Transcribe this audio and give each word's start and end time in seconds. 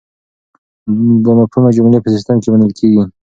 بامفهومه 1.23 1.69
جملې 1.77 1.99
په 2.03 2.09
سیسټم 2.15 2.35
کې 2.41 2.49
منل 2.53 2.71
کیږي. 2.79 3.03